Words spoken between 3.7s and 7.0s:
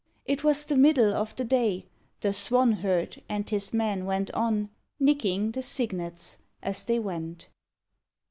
men went on, "Nicking" the cygnets as they